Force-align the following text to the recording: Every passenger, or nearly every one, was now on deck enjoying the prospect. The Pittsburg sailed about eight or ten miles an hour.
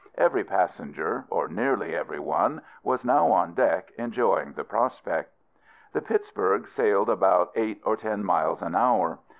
Every 0.17 0.43
passenger, 0.43 1.25
or 1.29 1.47
nearly 1.47 1.95
every 1.95 2.17
one, 2.17 2.63
was 2.81 3.05
now 3.05 3.27
on 3.31 3.53
deck 3.53 3.91
enjoying 3.99 4.53
the 4.53 4.63
prospect. 4.63 5.29
The 5.93 6.01
Pittsburg 6.01 6.67
sailed 6.67 7.07
about 7.11 7.51
eight 7.53 7.83
or 7.85 7.95
ten 7.95 8.23
miles 8.23 8.63
an 8.63 8.73
hour. 8.73 9.19